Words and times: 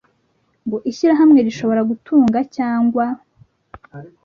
ishyirahamwe 0.89 1.39
rishobora 1.47 1.81
gutunga 1.89 2.39
cyangwa 2.55 3.05